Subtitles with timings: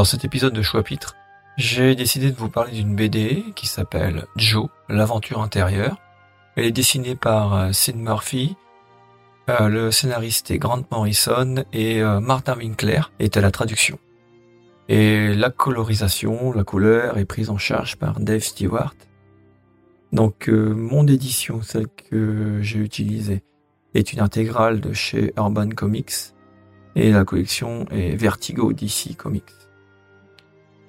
[0.00, 1.14] Dans cet épisode de Choix-Pitre,
[1.60, 5.98] j'ai décidé de vous parler d'une BD qui s'appelle Joe, l'aventure intérieure.
[6.56, 8.56] Elle est dessinée par euh, Sid Murphy,
[9.50, 13.98] euh, le scénariste est Grant Morrison et euh, Martin Winkler est à la traduction.
[14.88, 18.94] Et la colorisation, la couleur est prise en charge par Dave Stewart.
[20.12, 23.44] Donc mon édition, celle que j'ai utilisée,
[23.94, 26.32] est une intégrale de chez Urban Comics
[26.96, 29.69] et la collection est Vertigo DC Comics.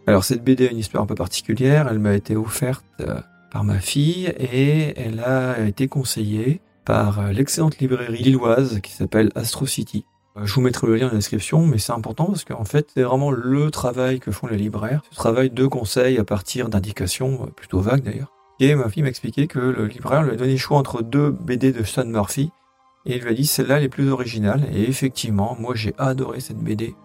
[0.07, 3.19] Alors cette BD a une histoire un peu particulière, elle m'a été offerte euh,
[3.51, 9.29] par ma fille et elle a été conseillée par euh, l'excellente librairie lilloise qui s'appelle
[9.35, 10.05] Astro City.
[10.37, 12.89] Euh, je vous mettrai le lien dans la description, mais c'est important parce qu'en fait,
[12.93, 15.01] c'est vraiment le travail que font les libraires.
[15.11, 18.31] Ce travail de conseil à partir d'indications plutôt vagues d'ailleurs.
[18.59, 21.71] Et ma fille m'expliquait que le libraire lui a donné le choix entre deux BD
[21.71, 22.51] de Sean Murphy
[23.05, 24.67] et il lui a dit celle-là est plus originale.
[24.73, 26.95] Et effectivement, moi j'ai adoré cette BD.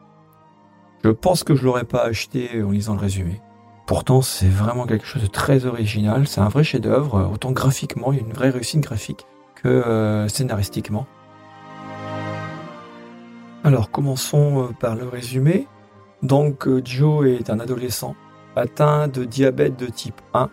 [1.05, 3.41] Je pense que je l'aurais pas acheté en lisant le résumé.
[3.87, 6.27] Pourtant, c'est vraiment quelque chose de très original.
[6.27, 10.27] C'est un vrai chef-d'œuvre, autant graphiquement, il y a une vraie réussite graphique que euh,
[10.27, 11.07] scénaristiquement.
[13.63, 15.69] Alors, commençons euh, par le résumé.
[16.23, 18.17] Donc, euh, Joe est un adolescent
[18.57, 20.49] atteint de diabète de type 1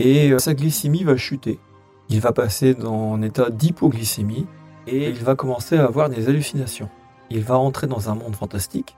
[0.00, 1.60] et sa glycémie va chuter.
[2.08, 4.46] Il va passer dans un état d'hypoglycémie
[4.86, 6.88] et il va commencer à avoir des hallucinations.
[7.30, 8.96] Il va entrer dans un monde fantastique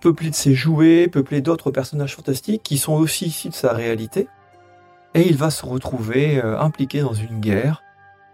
[0.00, 4.28] peuplé de ses jouets, peuplé d'autres personnages fantastiques qui sont aussi issus de sa réalité.
[5.14, 7.82] Et il va se retrouver euh, impliqué dans une guerre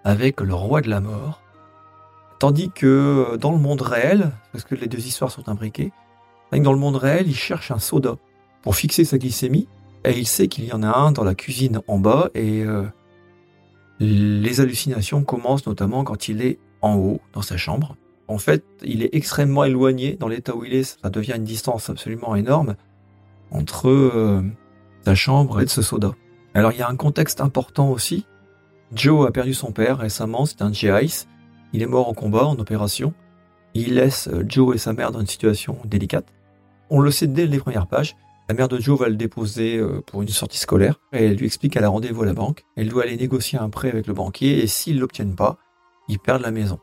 [0.05, 1.43] avec le roi de la mort.
[2.39, 2.87] Tandis que
[3.33, 5.93] euh, dans le monde réel, parce que les deux histoires sont imbriquées,
[6.53, 8.17] dans le monde réel, il cherche un soda
[8.63, 9.69] pour fixer sa glycémie,
[10.05, 12.65] et il sait qu'il y en a un dans la cuisine en bas, et
[14.01, 17.95] les hallucinations commencent notamment quand il est en haut, dans sa chambre.
[18.31, 20.97] En fait, il est extrêmement éloigné dans l'état où il est.
[21.03, 22.77] Ça devient une distance absolument énorme
[23.51, 24.41] entre euh,
[25.05, 26.13] sa chambre et ce soda.
[26.55, 28.27] Alors il y a un contexte important aussi.
[28.93, 31.27] Joe a perdu son père récemment, c'est un GIs.
[31.73, 33.15] Il est mort en combat, en opération.
[33.75, 36.33] Il laisse euh, Joe et sa mère dans une situation délicate.
[36.89, 38.15] On le sait dès les premières pages.
[38.49, 41.47] La mère de Joe va le déposer euh, pour une sortie scolaire et elle lui
[41.47, 42.63] explique qu'elle a rendez-vous à la banque.
[42.77, 45.59] Elle doit aller négocier un prêt avec le banquier et s'ils l'obtiennent pas,
[46.07, 46.79] ils perdent la maison.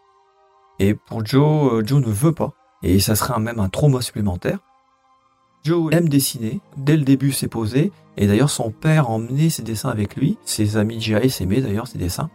[0.80, 2.54] Et pour Joe, euh, Joe ne veut pas.
[2.84, 4.60] Et ça serait même un trauma supplémentaire.
[5.64, 6.62] Joe aime dessiner.
[6.78, 7.92] Dès le début, c'est posé.
[8.16, 10.38] Et d'ailleurs, son père emmenait ses dessins avec lui.
[10.46, 11.42] Ses amis J.A.S.
[11.42, 12.30] aimaient d'ailleurs ses dessins.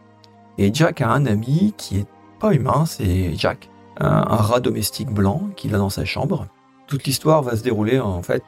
[0.58, 2.06] Et Jack a un ami qui est
[2.38, 3.70] pas humain, c'est Jack.
[3.98, 6.46] Un, rat domestique blanc qu'il a dans sa chambre.
[6.86, 8.42] Toute l'histoire va se dérouler en fait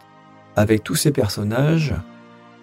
[0.56, 1.94] avec tous ces personnages,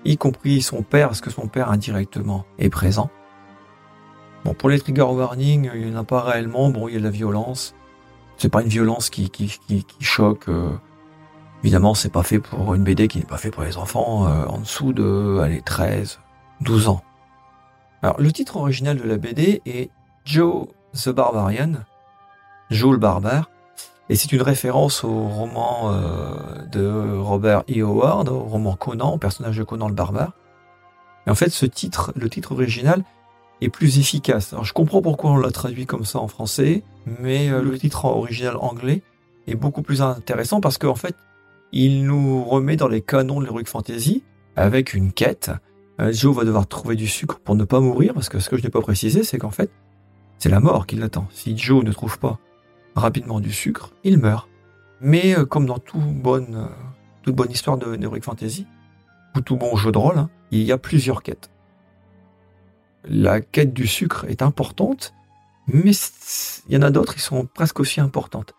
[0.06, 3.10] y compris son père, parce que son père indirectement est présent.
[4.44, 6.70] Bon, pour les trigger warnings, il n'y en a pas réellement.
[6.70, 7.76] Bon, il y a de la violence.
[8.38, 10.50] C'est pas une violence qui, qui, qui, choque.
[10.50, 10.72] Euh.
[11.64, 14.46] Évidemment, c'est pas fait pour une BD qui n'est pas fait pour les enfants euh,
[14.46, 16.20] en dessous de, allez, 13,
[16.62, 17.04] 12 ans.
[18.02, 19.92] Alors, le titre original de la BD est
[20.26, 21.74] Joe the Barbarian,
[22.72, 23.50] Joe le barbare,
[24.10, 27.82] et c'est une référence au roman euh, de Robert E.
[27.82, 30.34] Howard, au roman Conan, au personnage de Conan le barbare.
[31.28, 33.04] Et en fait, ce titre, le titre original,
[33.70, 34.54] plus efficace.
[34.54, 38.06] Alors je comprends pourquoi on l'a traduit comme ça en français, mais euh, le titre
[38.06, 39.04] original anglais
[39.48, 41.16] est beaucoup plus intéressant parce qu'en fait,
[41.72, 44.24] il nous remet dans les canons de l'Heroic Fantasy
[44.56, 45.52] avec une quête.
[46.00, 48.58] Euh, Joe va devoir trouver du sucre pour ne pas mourir parce que ce que
[48.58, 49.72] je n'ai pas précisé, c'est qu'en fait,
[50.38, 51.28] c'est la mort qui l'attend.
[51.30, 52.40] Si Joe ne trouve pas
[52.96, 54.50] rapidement du sucre, il meurt.
[55.00, 56.68] Mais euh, comme dans toute bonne,
[57.22, 58.66] toute bonne histoire de d'Heroic Fantasy,
[59.36, 61.52] ou tout bon jeu de rôle, hein, il y a plusieurs quêtes
[63.04, 65.14] la quête du sucre est importante,
[65.68, 65.92] mais
[66.68, 68.54] il y en a d'autres qui sont presque aussi importantes.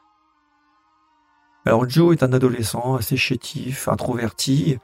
[1.64, 4.78] Alors Joe est un adolescent assez chétif, introverti.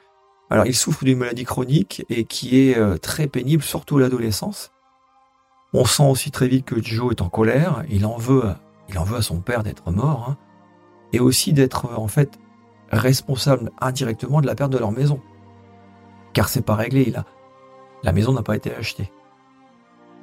[0.49, 4.71] Alors il souffre d'une maladie chronique et qui est euh, très pénible, surtout à l'adolescence.
[5.75, 7.83] On sent aussi très vite que Joe est en colère.
[7.91, 8.45] Il en veut,
[8.89, 10.37] il en veut à son père d'être mort, hein,
[11.13, 12.39] et aussi d'être euh, en fait
[12.91, 15.21] responsable indirectement de la perte de leur maison.
[16.33, 17.13] Car c'est pas réglé.
[18.05, 19.11] La maison n'a pas été achetée.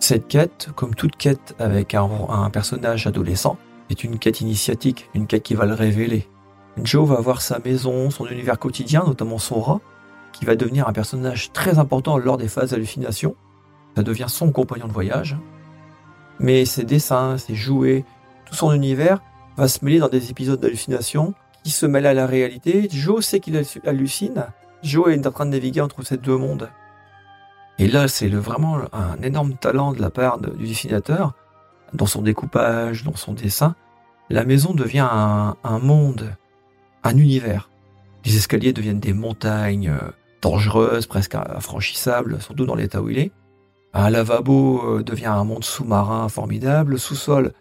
[0.07, 3.57] Cette quête, comme toute quête avec un, personnage adolescent,
[3.89, 6.29] est une quête initiatique, une quête qui va le révéler.
[6.83, 9.81] Joe va voir sa maison, son univers quotidien, notamment son rat,
[10.31, 13.35] qui va devenir un personnage très important lors des phases d'hallucination.
[13.95, 15.37] Ça devient son compagnon de voyage.
[16.39, 18.05] Mais ses dessins, ses jouets,
[18.45, 19.23] tout son univers
[19.57, 22.87] va se mêler dans des épisodes d'hallucination qui se mêlent à la réalité.
[22.91, 24.45] Joe sait qu'il hallucine.
[24.83, 26.69] Joe est en train de naviguer entre ces deux mondes.
[27.77, 31.33] Et là, c'est vraiment un énorme talent de la part du dessinateur,
[31.93, 33.75] dans son découpage, dans son dessin.
[34.29, 36.35] La maison devient un, monde,
[37.03, 37.69] un univers.
[38.23, 40.11] Les escaliers deviennent des montagnes euh,
[40.41, 43.31] dangereuses, presque infranchissables, surtout dans l'état où il est.
[43.93, 46.93] Un lavabo euh, devient un monde sous-marin formidable.
[46.93, 47.53] Le sous-sol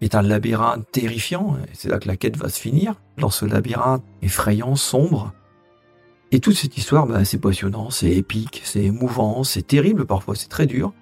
[0.00, 1.56] est un labyrinthe terrifiant.
[1.74, 5.32] C'est là que la quête va se finir, dans ce labyrinthe effrayant, sombre.
[6.30, 10.48] Et toute cette histoire, bah, c'est passionnant, c'est épique, c'est émouvant, c'est terrible parfois, c'est
[10.48, 10.92] très dur.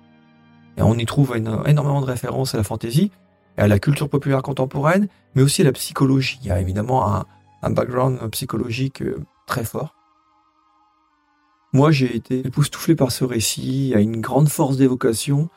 [0.76, 3.10] Et on y trouve énormément de références à la fantaisie,
[3.56, 6.38] à la culture populaire contemporaine, mais aussi à la psychologie.
[6.42, 7.24] Il y a évidemment un,
[7.62, 9.94] un background psychologique euh, très fort.
[11.72, 15.48] Moi, j'ai été époustouflé par ce récit, a une grande force d'évocation,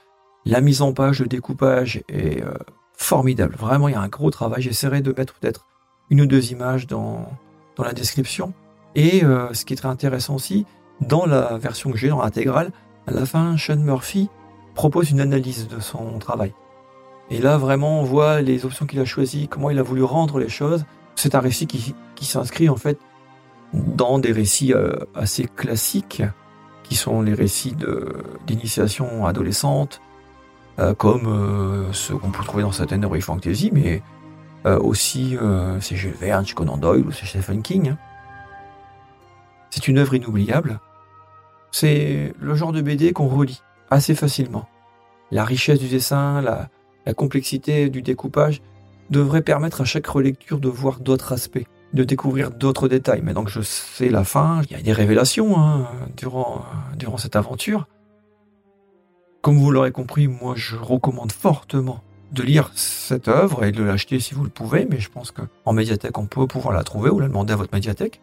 [0.45, 2.54] la mise en page, le découpage est euh,
[2.98, 3.56] formidable.
[3.56, 4.62] Vraiment, il y a un gros travail.
[4.62, 5.68] J'essaierai de mettre peut-être
[6.10, 7.30] une ou deux images dans,
[7.75, 8.54] dans la description.
[8.96, 10.66] Et euh, ce qui est très intéressant aussi,
[11.02, 12.72] dans la version que j'ai, dans l'intégrale,
[13.08, 14.30] à la fin, Sean Murphy
[14.76, 16.54] propose une analyse de son travail.
[17.30, 20.40] Et là, vraiment, on voit les options qu'il a choisies, comment il a voulu rendre
[20.40, 20.86] les choses.
[21.16, 22.98] C'est un récit qui, qui s'inscrit en fait
[23.74, 26.24] dans des récits euh, assez classiques,
[26.84, 27.76] qui sont les récits
[28.48, 30.02] d'initiation adolescente,
[30.80, 34.02] euh, comme ceux qu'on peut trouver dans certaines heroic fantasy, mais
[34.66, 35.38] aussi
[35.80, 37.90] c'est Jules Verne, Conan Doyle ou c'est Stephen King.
[37.90, 37.98] Hein.
[39.69, 40.80] C'est une œuvre inoubliable.
[41.71, 43.62] C'est le genre de BD qu'on relit
[43.92, 44.68] assez facilement.
[45.31, 46.69] La richesse du dessin, la,
[47.16, 48.62] complexité du découpage
[49.10, 53.24] devrait permettre à chaque relecture de voir d'autres aspects, de découvrir d'autres détails.
[53.24, 56.63] Maintenant que je sais la fin, il y a des révélations hein, durant,
[56.95, 57.88] durant cette aventure.
[59.42, 64.19] Comme vous l'aurez compris, moi je recommande fortement de lire cette œuvre et de l'acheter
[64.19, 67.19] si vous le pouvez, mais je pense qu'en médiathèque on peut pouvoir la trouver ou
[67.19, 68.21] la demander à votre médiathèque.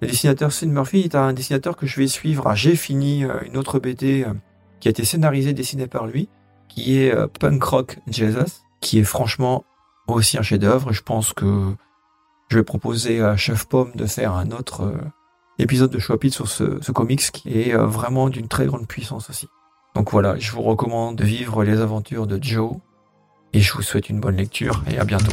[0.00, 2.54] Le dessinateur Sid Murphy est un dessinateur que je vais suivre.
[2.54, 4.32] J'ai fini euh, une autre BD euh,
[4.80, 6.28] qui a été scénarisée, dessinée par lui,
[6.68, 9.64] qui est euh, Punk Rock Jesus, qui est franchement
[10.06, 10.92] aussi un chef-d'œuvre.
[10.92, 11.74] Je pense que
[12.48, 14.92] je vais proposer à Chef Pomme de faire un autre
[15.58, 19.46] épisode de Showpit sur ce, comics qui est vraiment d'une très grande puissance aussi.
[19.94, 22.72] Donc voilà, je vous recommande de vivre les aventures de Joe
[23.52, 25.32] et je vous souhaite une bonne lecture et à bientôt.